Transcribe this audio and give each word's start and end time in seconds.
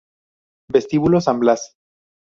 Vestíbulo 0.73 1.21
San 1.21 1.39
Blas 1.41 1.75